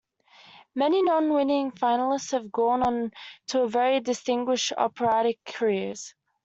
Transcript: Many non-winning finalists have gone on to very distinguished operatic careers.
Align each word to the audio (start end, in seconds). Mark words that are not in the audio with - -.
Many 0.73 1.03
non-winning 1.03 1.69
finalists 1.73 2.31
have 2.31 2.51
gone 2.51 2.81
on 2.81 3.11
to 3.49 3.67
very 3.67 3.99
distinguished 3.99 4.73
operatic 4.75 5.37
careers. 5.45 6.15